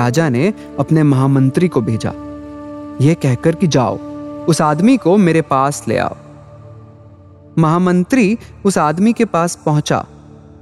राजा 0.00 0.28
ने 0.28 0.52
अपने 0.78 1.02
महामंत्री 1.02 1.68
को 1.68 1.80
भेजा। 1.80 2.12
यह 3.00 3.14
कहकर 3.14 3.54
कि 3.54 3.66
जाओ, 3.66 3.98
उस 4.48 4.60
आदमी 4.62 4.96
को 4.96 5.16
मेरे 5.16 5.42
पास 5.42 5.84
ले 5.88 5.96
आओ। 5.98 6.16
महामंत्री 7.58 8.38
उस 8.64 8.78
आदमी 8.78 9.12
के 9.12 9.24
पास 9.24 9.58
पहुँचा। 9.66 9.98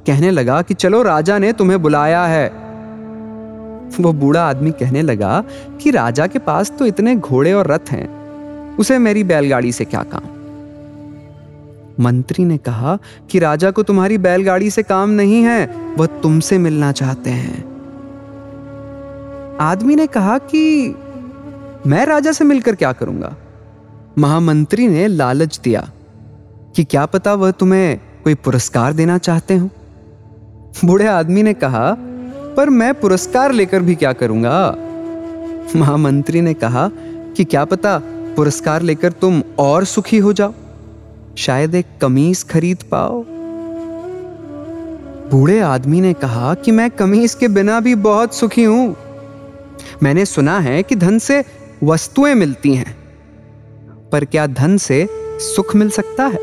कहने 0.07 0.31
लगा 0.31 0.63
कि 0.63 0.75
चलो 0.75 1.03
राजा 1.03 1.39
ने 1.39 1.53
तुम्हें 1.53 1.83
बुलाया 1.83 2.25
है। 2.25 2.49
वो 4.01 4.13
बूढ़ा 4.13 4.43
आदमी 4.43 4.71
कहने 4.71 5.03
लगा 5.03 5.45
कि 5.83 5.91
राजा 5.91 6.27
के 6.27 6.39
पास 6.39 6.73
तो 6.79 6.87
इतने 6.87 7.17
घोड़े 7.17 7.53
और 7.53 7.67
रथ 7.67 7.91
हैं, 7.91 8.77
उसे 8.77 8.99
मेरी 8.99 9.25
बैलगाड़ी 9.25 9.73
से 9.73 9.85
क्या 9.85 10.03
काम? 10.03 10.27
मंत्री 12.01 12.45
ने 12.45 12.57
कहा 12.59 12.99
कि 13.31 13.39
राजा 13.39 13.71
को 13.71 13.83
तुम्हारी 13.83 14.19
बैलगाड़ी 14.19 14.71
से 14.71 14.83
काम 14.83 15.11
नहीं 15.11 15.43
है, 15.43 15.65
वह 15.99 16.07
तुमसे 16.07 16.59
मिलना 16.59 16.93
चाहते 16.93 17.31
हैं। 17.31 17.68
आदमी 19.61 19.97
ने 19.97 20.07
कहा 20.07 20.39
कि 20.39 20.95
मैं 21.87 22.05
राजा 22.07 22.33
से 22.33 22.45
मिलकर 22.45 22.75
क्या 22.75 22.93
करूँगा? 22.93 23.35
महामंत्री 24.19 24.89
ने 24.89 25.07
लालच 25.07 25.61
दिया 25.65 25.81
कि 26.77 26.85
क्या 26.85 27.07
पता 27.07 27.35
वह 27.35 27.51
तुम्हें 27.51 28.01
कोई 28.25 28.35
पुरस्कार 28.35 28.93
देना 28.93 29.19
चाहते 29.19 29.57
हो। 29.57 29.69
बूढ़े 30.85 31.07
आदमी 31.07 31.43
ने 31.43 31.55
कहा, 31.55 31.95
पर 32.57 32.71
मैं 32.71 32.93
पुरस्कार 32.95 33.53
लेकर 33.53 33.83
भी 33.83 33.95
क्या 33.95 34.13
करूँगा? 34.13 34.77
महामंत्री 35.77 36.41
ने 36.41 36.55
कहा 36.55 36.89
कि 37.37 37.45
क्या 37.45 37.65
पता 37.65 37.99
पुरस्कार 38.37 38.83
लेकर 38.83 39.13
तुम 39.13 39.43
और 39.59 39.85
सुखी 39.85 40.19
हो 40.19 40.33
जाओ, 40.33 40.55
शायद 41.37 41.75
एक 41.75 41.87
कमीज 42.01 42.45
खरीद 42.45 42.83
पाओ। 42.91 43.25
बूढ़े 45.31 45.61
आदमी 45.61 46.01
ने 46.01 46.13
कहा 46.13 46.55
कि 46.55 46.71
मैं 46.71 46.91
कमीज 46.91 47.35
के 47.35 47.49
बिना 47.49 47.81
भी 47.81 47.95
बहुत 47.95 48.35
सुखी 48.35 48.65
हूँ। 48.65 48.97
मैंने 50.03 50.25
सुना 50.25 50.59
है 50.59 50.83
कि 50.83 50.97
धन 50.97 51.19
से 51.19 51.45
वस्तुएँ 51.85 52.35
मिलती 52.35 52.75
हैं, 52.75 52.97
पर 54.13 54.25
क्या 54.25 54.47
धन 54.47 54.77
से 54.77 55.07
सुख 55.47 55.75
मिल 55.77 55.91
सकता 55.91 56.27
है? 56.27 56.39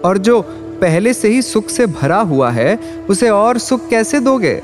और 0.00 0.18
जो 0.18 0.40
पहले 0.80 1.12
से 1.14 1.28
ही 1.28 1.42
सुख 1.42 1.68
से 1.68 1.86
भरा 1.86 2.20
हुआ 2.22 2.50
है, 2.50 2.78
उसे 3.10 3.30
और 3.30 3.58
सुख 3.58 3.88
कैसे 3.88 4.20
दोगे? 4.20 4.54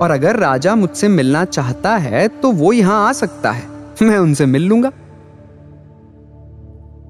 और 0.00 0.10
अगर 0.10 0.36
राजा 0.36 0.74
मुझसे 0.74 1.08
मिलना 1.08 1.44
चाहता 1.44 1.96
है 1.96 2.26
तो 2.28 2.52
वो 2.52 2.72
यहाँ 2.72 3.08
आ 3.08 3.12
सकता 3.12 3.50
है। 3.50 3.66
मैं 4.02 4.18
उनसे 4.18 4.46
मिल 4.46 4.66
लूँगा। 4.66 4.90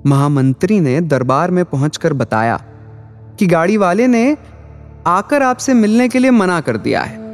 महामंत्री 0.07 0.81
ने 0.81 1.01
दरबार 1.01 1.51
में 1.51 1.65
पहुंचकर 1.65 2.13
बताया 2.13 2.57
कि 3.39 3.47
गाड़ी 3.47 3.77
वाले 3.77 4.07
ने 4.07 4.37
आकर 5.07 5.43
आपसे 5.43 5.75
मिलने 5.75 6.09
के 6.09 6.19
लिए 6.19 6.31
मना 6.31 6.61
कर 6.61 6.77
दिया 6.77 7.01
है। 7.01 7.28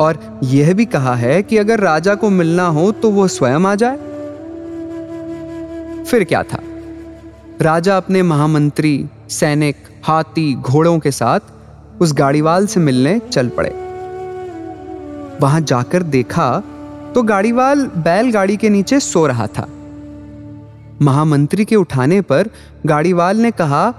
और 0.00 0.40
यह 0.44 0.72
भी 0.74 0.84
कहा 0.84 1.14
है 1.14 1.42
कि 1.42 1.56
अगर 1.56 1.80
राजा 1.80 2.14
को 2.14 2.30
मिलना 2.30 2.66
हो 2.66 2.90
तो 2.92 3.10
वह 3.10 3.26
स्वयं 3.26 3.66
आ 3.66 3.74
जाए। 3.74 3.96
फिर 6.04 6.24
क्या 6.24 6.42
था? 6.42 6.58
राजा 7.60 7.96
अपने 7.96 8.22
महामंत्री, 8.22 9.06
सैनिक, 9.30 9.76
हाथी, 10.04 10.54
घोड़ों 10.54 10.98
के 10.98 11.10
साथ 11.10 11.40
उस 12.00 12.12
गाड़ीवाल 12.12 12.66
से 12.66 12.80
मिलने 12.80 13.18
चल 13.32 13.48
पड़े। 13.48 13.70
वहाँ 15.40 15.60
जाकर 15.60 16.02
देखा 16.02 16.50
तो 17.14 17.22
गाड़ीवाल 17.22 17.86
बैलगाड़ी 17.96 18.56
के 18.56 18.68
नीचे 18.68 19.00
सो 19.00 19.26
रहा 19.26 19.46
था। 19.46 19.66
महामंत्री 21.02 21.64
के 21.64 21.76
उठाने 21.76 22.20
पर 22.20 22.48
गाड़ीवाल 22.86 23.36
ने 23.36 23.50
कहा 23.50 23.90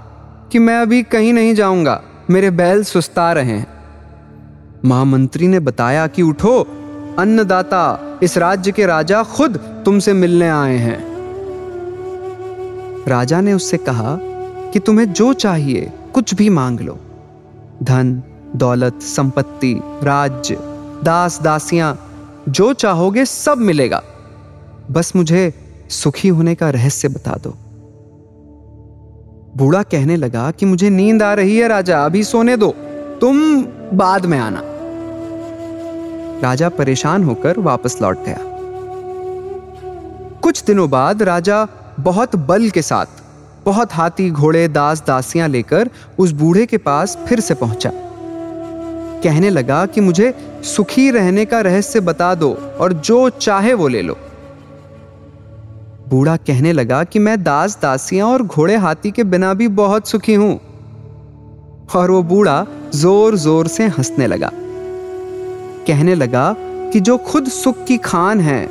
कि 0.52 0.58
मैं 0.58 0.76
अभी 0.76 1.02
कहीं 1.02 1.32
नहीं 1.32 1.54
जाऊँगा, 1.54 2.00
मेरे 2.30 2.50
बैल 2.50 2.84
सुस्ता 2.84 3.32
रहे 3.32 3.52
हैं। 3.52 3.79
महामंत्री 4.84 5.48
ने 5.48 5.60
बताया 5.60 6.06
कि 6.06 6.22
उठो, 6.22 6.66
अन्नदाता, 7.18 8.18
इस 8.22 8.38
राज्य 8.38 8.72
के 8.72 8.86
राजा 8.86 9.22
खुद 9.22 9.56
तुमसे 9.56 10.12
मिलने 10.12 10.48
आए 10.48 10.76
हैं। 10.76 11.10
राजा 13.08 13.40
ने 13.40 13.52
उससे 13.52 13.76
कहा 13.76 14.18
कि 14.72 14.78
तुम्हें 14.78 15.12
जो 15.12 15.32
चाहिए, 15.32 15.92
कुछ 16.14 16.34
भी 16.34 16.48
मांग 16.48 16.80
लो। 16.80 16.98
धन, 17.82 18.22
दौलत, 18.56 19.02
संपत्ति, 19.02 19.80
राज्य, 20.02 20.58
दास, 21.04 21.42
दासियाँ, 21.42 22.12
जो 22.48 22.72
चाहोगे 22.72 23.24
सब 23.24 23.58
मिलेगा। 23.58 24.02
बस 24.90 25.16
मुझे 25.16 25.54
सुखी 25.90 26.28
होने 26.28 26.54
का 26.54 26.70
रहस्य 26.70 27.08
बता 27.08 27.38
दो। 27.44 27.54
बूढ़ा 29.56 29.82
कहने 29.82 30.16
लगा 30.16 30.50
कि 30.50 30.66
मुझे 30.66 30.90
नींद 30.90 31.22
आ 31.22 31.34
रही 31.34 31.56
है, 31.56 31.68
राजा, 31.68 32.04
अभी 32.04 32.24
सोने 32.24 32.56
दो, 32.56 32.74
तुम 33.20 33.64
बाद 33.94 34.26
में 34.26 34.38
आना। 34.38 34.62
राजा 36.42 36.68
परेशान 36.68 37.24
होकर 37.24 37.58
वापस 37.60 37.96
लौट 38.02 38.24
गया। 38.24 38.38
कुछ 40.42 40.62
दिनों 40.64 40.88
बाद 40.90 41.22
राजा 41.22 41.66
बहुत 42.00 42.36
बल 42.36 42.68
के 42.70 42.82
साथ, 42.82 43.06
बहुत 43.64 43.92
हाथी 43.92 44.30
घोड़े 44.30 44.66
दास 44.68 45.02
दासियाँ 45.06 45.48
लेकर 45.48 45.90
उस 46.18 46.32
बूढ़े 46.32 46.64
के 46.66 46.76
पास 46.78 47.16
फिर 47.28 47.40
से 47.40 47.54
पहुँचा। 47.54 47.90
कहने 49.22 49.50
लगा 49.50 49.84
कि 49.86 50.00
मुझे 50.00 50.32
सुखी 50.64 51.10
रहने 51.10 51.44
का 51.44 51.60
रहस्य 51.60 52.00
बता 52.00 52.34
दो 52.34 52.52
और 52.80 52.92
जो 52.92 53.28
चाहे 53.30 53.74
वो 53.74 53.88
ले 53.88 54.02
लो। 54.02 54.16
बूढ़ा 56.08 56.36
कहने 56.36 56.72
लगा 56.72 57.02
कि 57.04 57.18
मैं 57.18 57.42
दास 57.42 57.78
दासियाँ 57.82 58.28
और 58.28 58.42
घोड़े 58.42 58.76
हाथी 58.76 59.10
के 59.10 59.24
बिना 59.24 59.52
भी 59.54 59.68
बहुत 59.76 60.08
सुखी 60.08 60.34
हूँ। 60.34 60.54
और 61.96 62.10
वो 62.10 62.22
बूढ़ा 62.22 62.64
ज़ोर 62.94 63.36
ज़ोर 63.36 63.66
से 63.68 63.86
हंसने 63.88 64.26
लगा। 64.26 64.50
कहने 65.90 66.14
लगा 66.14 66.54
कि 66.92 67.00
जो 67.00 67.18
खुद 67.18 67.48
सुख 67.48 67.84
की 67.84 67.98
खान 67.98 68.40
है, 68.40 68.66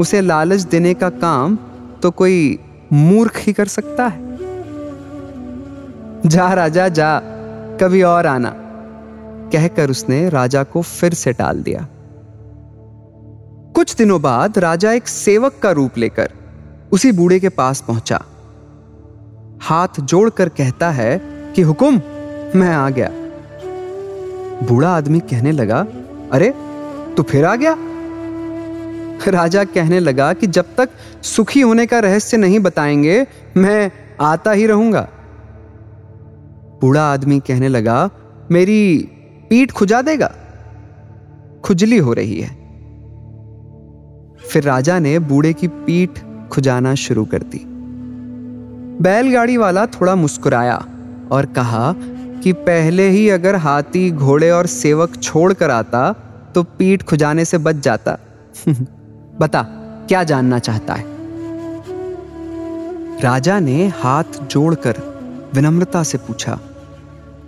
उसे 0.00 0.20
लालच 0.20 0.60
देने 0.60 0.94
का 0.94 1.10
काम 1.10 1.58
तो 2.02 2.10
कोई 2.10 2.58
मूर्ख 2.92 3.36
ही 3.36 3.52
कर 3.52 3.66
सकता 3.66 4.06
है। 4.06 4.26
जा 6.26 6.52
राजा, 6.52 6.88
जा, 6.88 7.18
कभी 7.80 8.02
और 8.02 8.26
आना, 8.26 8.52
कहकर 9.52 9.90
उसने 9.90 10.28
राजा 10.28 10.62
को 10.62 10.82
फिर 10.82 11.14
से 11.14 11.32
टाल 11.32 11.62
दिया। 11.62 11.86
कुछ 13.74 13.94
दिनों 13.94 14.22
बाद 14.22 14.58
राजा 14.58 14.92
एक 14.92 15.08
सेवक 15.08 15.58
का 15.62 15.70
रूप 15.70 15.98
लेकर 15.98 16.32
उसी 16.92 17.12
बूढ़े 17.12 17.40
के 17.40 17.48
पास 17.48 17.80
पहुँचा। 17.80 18.20
हाथ 19.60 20.00
जोड़कर 20.00 20.48
कहता 20.48 20.90
है 20.90 21.18
कि 21.56 21.62
हुकुम, 21.62 21.94
मैं 22.56 22.74
आ 22.74 22.90
गया। 22.90 23.10
बूढ़ा 24.68 24.90
आदमी 24.90 25.20
कहने 25.20 25.52
लगा 25.52 25.86
अरे, 26.32 26.54
तू 27.16 27.22
फिर 27.22 27.44
आ 27.44 27.56
गया? 27.56 27.76
राजा 29.28 29.64
कहने 29.64 30.00
लगा 30.00 30.32
कि 30.32 30.46
जब 30.46 30.64
तक 30.76 30.88
सुखी 31.22 31.60
होने 31.60 31.86
का 31.86 31.98
रहस्य 31.98 32.36
नहीं 32.36 32.60
बताएँगे, 32.60 33.26
मैं 33.56 33.92
आता 34.20 34.50
ही 34.50 34.66
रहूँगा। 34.66 35.08
बूढ़ा 36.80 37.02
आदमी 37.02 37.40
कहने 37.40 37.68
लगा, 37.68 38.10
मेरी 38.50 39.08
पीठ 39.50 39.72
खुजा 39.72 40.02
देगा? 40.02 40.34
खुजली 41.64 41.98
हो 41.98 42.12
रही 42.12 42.40
है। 42.40 42.48
फिर 44.48 44.62
राजा 44.62 44.98
ने 44.98 45.18
बूढ़े 45.18 45.52
की 45.52 45.68
पीठ 45.68 46.10
खुजाना 46.50 46.94
शुरू 46.94 47.24
कर 47.24 47.38
दी। 47.38 47.64
बैलगाड़ी 49.02 49.56
वाला 49.56 49.86
थोड़ा 49.86 50.14
मुस्कुराया 50.14 50.86
और 51.30 51.46
कहा 51.46 51.94
कि 52.42 52.52
पहले 52.52 53.08
ही 53.08 53.28
अगर 53.28 53.56
हाथी, 53.56 54.10
घोड़े 54.10 54.50
और 54.50 54.66
सेवक 54.66 55.16
छोड़कर 55.16 55.70
आता 55.70 56.24
तो 56.58 56.62
पीठ 56.62 57.02
खुजाने 57.02 57.44
से 57.44 57.58
बच 57.58 57.74
जाता। 57.74 58.18
बता, 59.40 59.62
क्या 60.08 60.24
जानना 60.24 60.58
चाहता 60.58 60.94
है? 60.94 61.04
राजा 63.20 63.60
ने 63.60 63.88
हाथ 63.88 64.24
जोड़कर 64.24 64.94
विनम्रता 65.54 66.02
से 66.02 66.18
पूछा, 66.18 66.60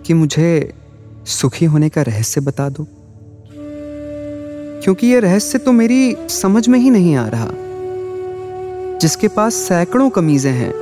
कि 0.05 0.13
मुझे 0.13 0.73
सुखी 1.25 1.65
होने 1.65 1.89
का 1.89 2.01
रहस्य 2.01 2.41
बता 2.41 2.69
दो। 2.69 2.87
क्योंकि 4.83 5.07
यह 5.07 5.19
रहस्य 5.19 5.57
तो 5.57 5.71
मेरी 5.71 6.15
समझ 6.29 6.67
में 6.67 6.79
ही 6.79 6.89
नहीं 6.89 7.15
आ 7.15 7.27
रहा। 7.27 7.47
जिसके 8.97 9.27
पास 9.27 9.53
सैकड़ों 9.53 10.09
कमीजें 10.09 10.51
हैं, 10.51 10.73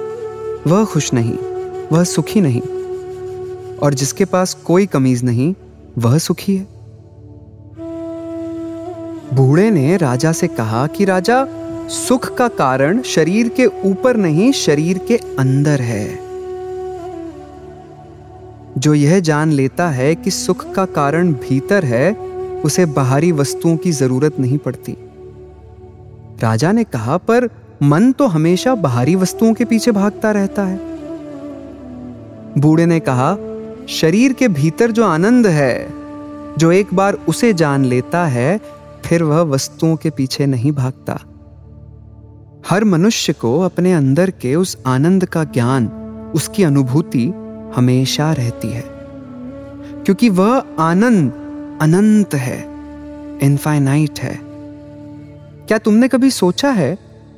वह 0.67 0.85
खुश 0.85 1.13
नहीं, 1.13 1.37
वह 1.91 2.03
सुखी 2.03 2.41
नहीं। 2.41 2.61
और 3.77 3.93
जिसके 3.93 4.25
पास 4.25 4.53
कोई 4.53 4.85
कमीज 4.85 5.23
नहीं, 5.23 5.55
वह 5.97 6.17
सुखी 6.17 6.55
है। 6.55 6.78
बूढ़े 9.33 9.71
ने 9.71 9.97
राजा 9.97 10.31
से 10.31 10.47
कहा 10.47 10.87
कि, 10.87 11.05
राजा, 11.05 11.47
सुख 11.87 12.35
का 12.37 12.47
कारण 12.47 13.01
शरीर 13.01 13.49
के 13.49 13.65
ऊपर 13.65 14.17
नहीं, 14.17 14.51
शरीर 14.51 14.97
के 14.97 15.17
अंदर 15.17 15.81
है। 15.81 16.19
जो 18.77 18.93
यह 18.93 19.19
जान 19.19 19.51
लेता 19.51 19.89
है 19.89 20.15
कि 20.15 20.31
सुख 20.31 20.73
का 20.73 20.85
कारण 20.85 21.33
भीतर 21.33 21.85
है, 21.85 22.13
उसे 22.65 22.85
बाहरी 22.85 23.31
वस्तुओं 23.31 23.77
की 23.77 23.91
ज़रूरत 23.91 24.39
नहीं 24.39 24.57
पड़ती। 24.57 24.97
राजा 26.41 26.71
ने 26.71 26.83
कहा, 26.83 27.17
पर 27.17 27.49
मन 27.83 28.11
तो 28.11 28.27
हमेशा 28.27 28.75
बाहरी 28.75 29.15
वस्तुओं 29.15 29.53
के 29.53 29.65
पीछे 29.65 29.91
भागता 29.91 30.31
रहता 30.31 30.63
है। 30.63 30.79
बूढ़े 32.57 32.85
ने 32.85 32.99
कहा, 32.99 33.37
शरीर 33.89 34.33
के 34.33 34.47
भीतर 34.47 34.91
जो 34.91 35.05
आनंद 35.05 35.47
है, 35.47 35.93
जो 36.57 36.71
एक 36.71 36.87
बार 36.93 37.17
उसे 37.27 37.53
जान 37.53 37.85
लेता 37.85 38.25
है 38.25 38.78
फिर 39.05 39.23
वह 39.23 39.41
वस्तुओं 39.41 39.95
के 39.95 40.09
पीछे 40.09 40.45
नहीं 40.45 40.71
भागता। 40.71 41.19
हर 42.69 42.83
मनुष्य 42.83 43.33
को 43.33 43.61
अपने 43.61 43.93
अंदर 43.93 44.29
के 44.29 44.55
उस 44.55 44.77
आनंद 44.85 45.25
का 45.25 45.43
ज्ञान, 45.43 45.87
उसकी 46.35 46.63
अनुभूति 46.63 47.33
हमेशा 47.75 48.33
रहती 48.33 48.67
है। 48.67 48.83
क्योंकि 50.05 50.29
वह 50.29 50.63
आनंद 50.79 51.31
अनंत 51.81 52.35
है 52.35 52.65
इनफाइनाइट 53.43 54.19
है। 54.19 54.39
क्या 55.67 55.77
तुमने 55.77 56.07
कभी 56.07 56.31
सोचा 56.31 56.69
है 56.69 56.97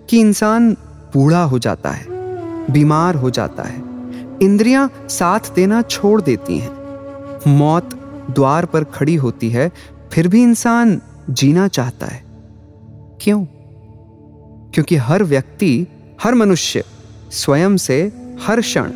कि 0.10 0.20
इंसान 0.20 0.74
बूढ़ा 1.14 1.44
हो 1.44 1.60
जाता 1.60 1.90
है, 1.90 2.06
बीमार 2.72 3.16
हो 3.16 3.30
जाता 3.30 3.64
है, 3.64 3.84
इंद्रियाँ 4.42 4.92
साथ 5.10 5.40
देना 5.56 5.82
छोड़ 5.82 6.22
देती 6.22 6.58
हैं, 6.58 6.72
मौत 7.48 7.90
द्वार 8.32 8.66
पर 8.66 8.84
खड़ी 8.84 9.16
होती 9.16 9.50
है, 9.50 9.72
फिर 10.14 10.28
भी 10.28 10.44
इंसान 10.44 11.02
जीना 11.32 11.68
चाहता 11.68 12.06
है। 12.06 12.24
क्यों? 13.22 13.44
क्योंकि 14.74 14.96
हर 14.96 15.24
व्यक्ति, 15.24 15.88
हर 16.24 16.36
मनुष्य 16.36 16.84
स्वयं 17.32 17.78
से 17.78 18.02
हर 18.42 18.62
क्षण, 18.62 18.92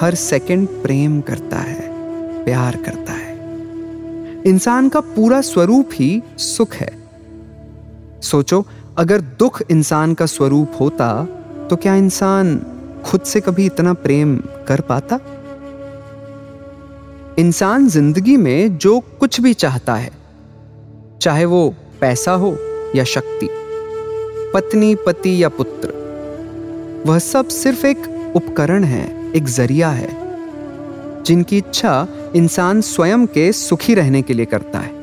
हर 0.00 0.14
सेकंड 0.14 0.68
प्रेम 0.82 1.20
करता 1.20 1.58
है, 1.58 2.44
प्यार 2.44 2.76
करता 2.76 3.12
है। 3.12 3.38
इंसान 4.46 4.88
का 4.88 5.00
पूरा 5.00 5.40
स्वरूप 5.40 5.90
ही 5.92 6.22
सुख 6.38 6.74
है। 6.74 6.92
सोचो, 8.22 8.66
अगर 8.98 9.20
दुख 9.20 9.62
इंसान 9.70 10.14
का 10.14 10.26
स्वरूप 10.26 10.72
होता 10.80 11.24
तो 11.70 11.76
क्या 11.76 11.94
इंसान 11.94 12.60
खुद 13.04 13.20
से 13.22 13.40
कभी 13.40 13.66
इतना 13.66 13.92
प्रेम 13.94 14.36
कर 14.68 14.80
पाता? 14.80 15.20
इंसान 17.38 17.88
ज़िंदगी 17.88 18.36
में 18.36 18.78
जो 18.78 18.98
कुछ 19.00 19.40
भी 19.40 19.54
चाहता 19.54 19.94
है 19.94 20.19
चाहे 21.20 21.44
वो 21.44 21.68
पैसा 22.00 22.32
हो 22.32 22.56
या 22.96 23.04
शक्ति, 23.04 23.48
पत्नी, 24.54 24.94
पति 24.94 25.42
या 25.42 25.48
पुत्र, 25.48 25.92
वह 27.06 27.18
सब 27.18 27.48
सिर्फ़ 27.48 27.86
एक 27.86 28.32
उपकरण 28.36 28.84
है, 28.84 29.32
एक 29.32 29.48
ज़रिया 29.48 29.90
है, 29.90 30.08
जिनकी 31.24 31.58
इच्छा 31.58 32.06
इंसान 32.36 32.80
स्वयं 32.80 33.26
के 33.26 33.52
सुखी 33.52 33.94
रहने 33.94 34.22
के 34.22 34.34
लिए 34.34 34.46
करता 34.46 34.78
है। 34.78 34.98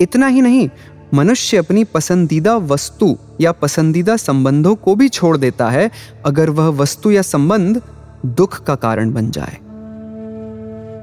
इतना 0.00 0.26
ही 0.26 0.40
नहीं, 0.40 0.68
मनुष्य 1.14 1.56
अपनी 1.56 1.84
पसंदीदा 1.84 2.56
वस्तु 2.56 3.16
या 3.40 3.52
पसंदीदा 3.52 4.16
संबंधों 4.16 4.74
को 4.74 4.94
भी 4.94 5.08
छोड़ 5.08 5.36
देता 5.36 5.70
है, 5.70 5.90
अगर 6.26 6.50
वह 6.50 6.68
वस्तु 6.76 7.10
या 7.10 7.22
संबंध 7.22 7.82
दुख 8.26 8.62
का 8.64 8.74
कारण 8.74 9.12
बन 9.12 9.30
जाए। 9.30 9.58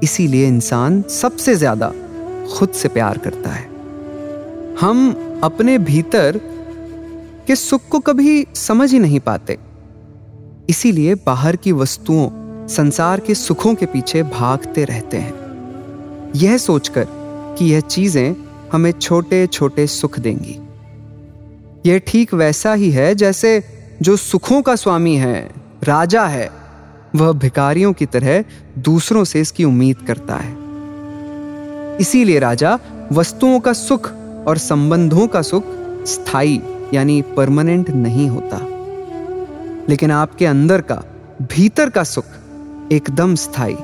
इसीलिए 0.04 0.48
इंसान 0.48 1.02
सबसे 1.02 1.54
ज़्यादा 1.54 1.92
खुद 2.54 2.70
से 2.70 2.88
प्यार 2.88 3.18
करता 3.18 3.50
है। 3.50 3.69
हम 4.80 5.10
अपने 5.42 5.78
भीतर 5.78 6.40
के 7.46 7.56
सुख 7.56 7.88
को 7.88 7.98
कभी 7.98 8.46
समझ 8.54 8.92
ही 8.92 8.98
नहीं 8.98 9.20
पाते। 9.20 9.58
इसीलिए 10.68 11.14
बाहर 11.14 11.56
की 11.56 11.72
वस्तुओं, 11.72 12.30
संसार 12.66 13.20
के 13.20 13.34
सुखों 13.34 13.74
के 13.74 13.86
पीछे 13.86 14.22
भागते 14.22 14.84
रहते 14.84 15.16
हैं। 15.16 15.34
यह 16.36 16.56
सोचकर 16.56 17.06
कि 17.58 17.64
यह 17.64 17.80
चीज़ें 17.80 18.36
हमें 18.72 18.92
छोटे 18.92 19.46
छोटे 19.46 19.86
सुख 19.86 20.18
देंगी। 20.18 20.60
यह 21.86 21.98
ठीक 22.06 22.34
वैसा 22.34 22.74
ही 22.74 22.90
है 22.90 23.14
जैसे 23.14 23.64
जो 24.02 24.16
सुखों 24.16 24.62
का 24.62 24.76
स्वामी 24.76 25.16
है, 25.16 25.50
राजा 25.84 26.26
है, 26.26 26.50
वह 27.16 27.32
भिकारियों 27.32 27.92
की 27.92 28.06
तरह 28.06 28.44
दूसरों 28.78 29.24
से 29.24 29.40
इसकी 29.40 29.64
उम्मीद 29.64 29.96
करता 29.96 30.36
है। 30.36 30.56
इसीलिए 32.00 32.38
राजा, 32.38 32.78
वस्तुओं 33.12 33.60
का 33.60 33.72
सुख 33.72 34.12
और 34.46 34.58
संबंधों 34.58 35.26
का 35.26 35.42
सुख 35.42 35.64
स्थायी, 36.06 36.62
यानी 36.94 37.22
परमानेंट 37.22 37.90
नहीं 37.90 38.28
होता। 38.28 38.60
लेकिन 39.88 40.10
आपके 40.10 40.46
अंदर 40.46 40.80
का, 40.80 41.02
भीतर 41.42 41.90
का 41.90 42.04
सुख 42.04 42.24
एकदम 42.92 43.34
स्थायी, 43.34 43.76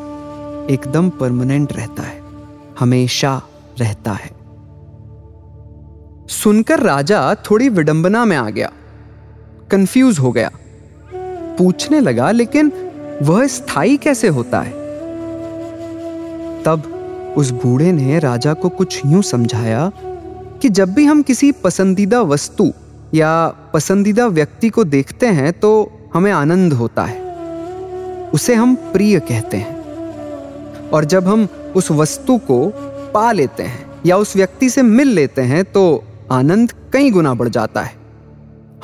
एकदम 0.74 1.08
परमानेंट 1.08 1.72
रहता 1.72 2.02
है, 2.02 2.22
हमेशा 2.80 3.42
रहता 3.78 4.12
है। 4.12 4.30
सुनकर 6.28 6.80
राजा 6.80 7.34
थोड़ी 7.34 7.68
विडंबना 7.68 8.24
में 8.24 8.36
आ 8.36 8.50
गया 8.50 8.72
कंफ्यूज 9.70 10.18
हो 10.18 10.32
गया। 10.32 10.50
पूछने 11.58 12.00
लगा, 12.00 12.30
लेकिन 12.30 12.72
वह 13.22 13.46
स्थायी 13.46 13.96
कैसे 13.96 14.28
होता 14.28 14.60
है? 14.60 14.72
तब 16.62 16.92
उस 17.36 17.50
बूढ़े 17.50 17.92
ने 17.92 18.18
राजा 18.18 18.54
को 18.54 18.68
कुछ 18.68 19.02
यूँ 19.06 19.22
समझाया 19.22 19.92
कि 20.66 20.70
जब 20.70 20.94
भी 20.94 21.04
हम 21.04 21.22
किसी 21.22 21.52
पसंदीदा 21.52 22.20
वस्तु 22.20 22.72
या 23.14 23.48
पसंदीदा 23.74 24.26
व्यक्ति 24.26 24.68
को 24.68 24.84
देखते 24.84 25.26
हैं 25.26 25.52
तो 25.52 25.92
हमें 26.14 26.32
आनंद 26.32 26.72
होता 26.72 27.04
है। 27.04 27.20
उसे 28.30 28.54
हम 28.54 28.74
प्रिय 28.74 29.18
कहते 29.18 29.56
हैं। 29.56 29.76
और 30.90 31.04
जब 31.04 31.28
हम 31.28 31.48
उस 31.76 31.90
वस्तु 31.90 32.38
को 32.38 32.72
पा 33.14 33.32
लेते 33.32 33.62
हैं 33.62 33.86
या 34.06 34.16
उस 34.16 34.36
व्यक्ति 34.36 34.70
से 34.70 34.82
मिल 34.82 35.08
लेते 35.08 35.42
हैं 35.42 35.64
तो 35.64 36.04
आनंद 36.30 36.72
कई 36.92 37.10
गुना 37.10 37.34
बढ़ 37.34 37.48
जाता 37.48 37.82
है। 37.82 37.94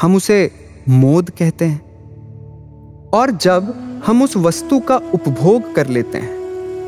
हम 0.02 0.16
उसे 0.16 0.50
मोद 0.88 1.30
कहते 1.30 1.64
हैं। 1.64 1.80
और 3.10 3.30
जब 3.30 3.74
हम 4.06 4.22
उस 4.22 4.36
वस्तु 4.36 4.80
का 4.80 4.96
उपभोग 4.96 5.74
कर 5.74 5.86
लेते 5.86 6.18
हैं, 6.18 6.36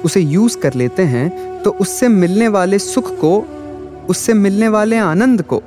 उसे 0.03 0.21
यूज़ 0.21 0.59
कर 0.59 0.75
लेते 0.75 1.03
हैं 1.03 1.63
तो 1.63 1.71
उससे 1.71 2.09
मिलने 2.09 2.49
वाले 2.49 2.79
सुख 2.79 3.13
को 3.13 3.61
उससे 4.09 4.35
मिलने 4.35 4.69
वाले 4.69 4.99
आनंद 4.99 5.43
को 5.43 5.59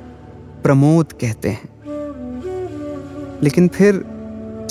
प्रमोद 0.62 1.12
कहते 1.12 1.48
हैं। 1.48 1.68
लेकिन 3.42 3.68
फिर 3.68 4.04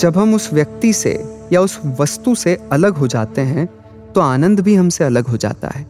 जब 0.00 0.18
हम 0.18 0.34
उस 0.34 0.52
व्यक्ति 0.52 0.92
से 0.92 1.24
या 1.52 1.60
उस 1.60 1.80
वस्तु 2.00 2.34
से 2.34 2.68
अलग 2.72 2.94
हो 2.94 3.06
जाते 3.06 3.40
हैं 3.40 3.68
तो 4.12 4.20
आनंद 4.20 4.60
भी 4.60 4.74
हमसे 4.74 5.04
अलग 5.04 5.26
हो 5.26 5.36
जाता 5.36 5.68
है। 5.68 5.86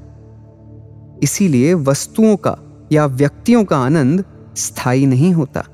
इसीलिए 1.23 1.75
वस्तुओं 1.75 2.37
का 2.37 2.57
या 2.93 3.07
व्यक्तियों 3.07 3.65
का 3.65 3.79
आनंद 3.79 4.25
स्थायी 4.57 5.07
नहीं 5.07 5.33
होता। 5.33 5.65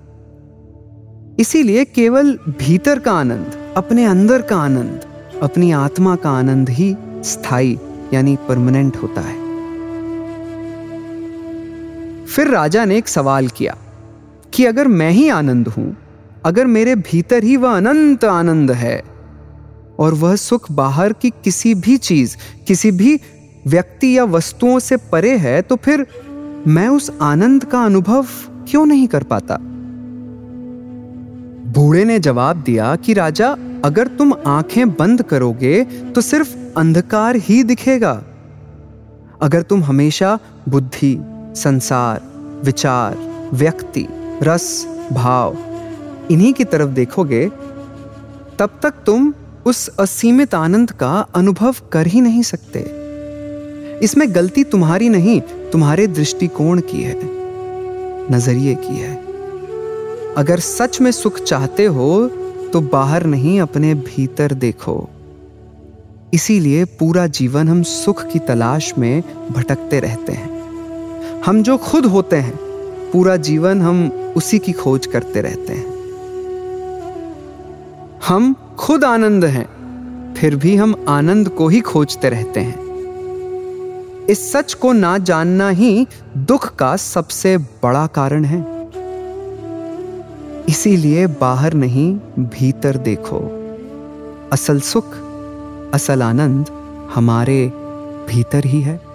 इसीलिए 1.40 1.84
केवल 1.84 2.38
भीतर 2.48 2.98
का 2.98 3.12
आनंद, 3.12 3.74
अपने 3.76 4.04
अंदर 4.04 4.42
का 4.42 4.56
आनंद, 4.56 5.00
अपनी 5.42 5.72
आत्मा 5.72 6.16
का 6.16 6.30
आनंद 6.30 6.68
ही 6.68 6.96
स्थायी, 7.24 7.78
यानी 8.14 8.36
परमानेंट 8.48 8.96
होता 8.96 9.20
है। 9.20 9.43
फिर 12.26 12.48
राजा 12.48 12.84
ने 12.84 12.96
एक 12.96 13.08
सवाल 13.08 13.48
किया 13.48 13.76
कि 14.52 14.64
अगर 14.64 14.88
मैं 14.88 15.10
ही 15.10 15.28
आनंद 15.28 15.68
हूँ, 15.68 15.96
अगर 16.44 16.66
मेरे 16.66 16.94
भीतर 16.94 17.44
ही 17.44 17.56
वह 17.56 17.76
अनंत 17.76 18.24
आनंद 18.24 18.70
है, 18.70 19.02
और 19.98 20.14
वह 20.14 20.36
सुख 20.36 20.70
बाहर 20.72 21.12
की 21.12 21.30
किसी 21.44 21.74
भी 21.74 21.96
चीज़, 21.96 22.36
किसी 22.66 22.90
भी 22.90 23.18
व्यक्ति 23.66 24.16
या 24.18 24.24
वस्तुओं 24.24 24.78
से 24.78 24.96
परे 25.12 25.36
है 25.36 25.60
तो 25.62 25.76
फिर 25.76 26.06
मैं 26.66 26.88
उस 26.88 27.10
आनंद 27.22 27.64
का 27.64 27.84
अनुभव 27.84 28.26
क्यों 28.68 28.86
नहीं 28.86 29.06
कर 29.08 29.22
पाता? 29.22 29.58
बूढ़े 31.70 32.04
ने 32.04 32.18
जवाब 32.18 32.56
दिया 32.56 32.94
कि 32.96 33.12
राजा, 33.12 33.56
अगर 33.84 34.06
तुम 34.08 34.32
आँखें 34.46 34.90
बंद 34.90 35.22
करोगे 35.22 35.84
तो 35.84 36.20
सिर्फ़ 36.20 36.56
अंधकार 36.76 37.36
ही 37.36 37.62
दिखेगा। 37.62 38.12
अगर 39.42 39.62
तुम 39.62 39.82
हमेशा 39.84 40.38
बुद्धि 40.68 41.14
संसार, 41.56 42.22
विचार, 42.64 43.16
व्यक्ति, 43.52 44.06
रस, 44.42 44.86
भाव, 45.12 45.56
इन्हीं 46.30 46.52
की 46.52 46.64
तरफ़ 46.64 46.90
देखोगे, 46.90 47.46
तब 48.58 48.78
तक 48.82 48.94
तुम 49.06 49.32
उस 49.66 49.88
असीमित 50.00 50.54
आनंद 50.54 50.90
का 50.92 51.14
अनुभव 51.34 51.74
कर 51.92 52.06
ही 52.06 52.20
नहीं 52.20 52.42
सकते। 52.42 52.80
इसमें 54.02 54.34
गलती 54.34 54.64
तुम्हारी 54.64 55.08
नहीं, 55.08 55.40
तुम्हारे 55.72 56.06
दृष्टिकोण 56.06 56.80
की 56.80 57.02
है, 57.02 57.18
नज़रिए 58.32 58.74
की 58.74 58.96
है। 58.96 59.14
अगर 60.36 60.60
सच 60.60 61.00
में 61.00 61.10
सुख 61.10 61.38
चाहते 61.40 61.84
हो 61.86 62.26
तो 62.72 62.80
बाहर 62.82 63.24
नहीं, 63.26 63.60
अपने 63.60 63.94
भीतर 63.94 64.52
देखो। 64.54 65.08
इसीलिए 66.34 66.84
पूरा 66.84 67.26
जीवन 67.26 67.68
हम 67.68 67.82
सुख 67.82 68.26
की 68.26 68.38
तलाश 68.38 68.92
में 68.98 69.22
भटकते 69.50 70.00
रहते 70.00 70.32
हैं। 70.32 70.53
हम 71.46 71.62
जो 71.62 71.76
खुद 71.76 72.06
होते 72.06 72.36
हैं, 72.36 72.56
पूरा 73.12 73.36
जीवन 73.36 73.82
हम 73.82 74.10
उसी 74.36 74.58
की 74.58 74.72
खोज 74.72 75.06
करते 75.06 75.40
रहते 75.40 75.72
हैं। 75.72 75.86
हम 78.26 78.54
खुद 78.78 79.04
आनंद 79.04 79.44
हैं, 79.44 80.34
फिर 80.34 80.56
भी 80.56 80.76
हम 80.76 81.04
आनंद 81.08 81.48
को 81.48 81.68
ही 81.68 81.80
खोजते 81.80 82.28
रहते 82.28 82.60
हैं। 82.60 82.84
इस 84.26 84.52
सच 84.52 84.74
को 84.74 84.92
ना 84.92 85.18
जानना 85.18 85.68
ही 85.68 86.06
दुख 86.36 86.74
का 86.76 86.96
सबसे 86.96 87.58
बड़ा 87.58 88.06
कारण 88.06 88.44
है। 88.44 88.88
इसीलिए 90.68 91.26
बाहर 91.26 91.74
नहीं, 91.74 92.18
भीतर 92.38 92.96
देखो। 92.96 93.40
असल 94.52 94.80
सुख, 94.80 95.16
असल 95.94 96.22
आनंद 96.22 96.66
हमारे 97.14 97.72
भीतर 98.28 98.64
ही 98.64 98.80
है। 98.80 99.13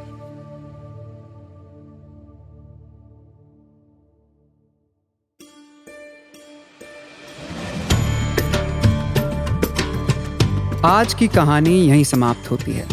आज 10.86 11.14
की 11.14 11.28
कहानी 11.28 11.88
यहीं 11.88 12.04
समाप्त 12.04 12.52
होती 12.52 12.72
है। 12.72 12.88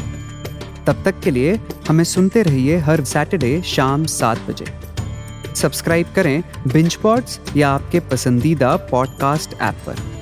तब 0.86 1.02
तक 1.04 1.20
के 1.20 1.30
लिए 1.30 1.60
हमें 1.88 2.04
सुनते 2.04 2.42
रहिए 2.42 2.78
हर 2.78 3.04
सैटरडे 3.04 3.62
शाम 3.62 4.04
सात 4.04 4.38
बजे। 4.48 4.66
सब्सक्राइब 5.56 6.06
करें 6.16 6.42
बिंच 6.68 6.94
पॉड्स 6.94 7.40
या 7.56 7.70
आपके 7.70 8.00
पसंदीदा 8.00 8.76
पॉडकास्ट 8.76 9.54
ऐप 9.62 9.74
पर। 9.86 10.15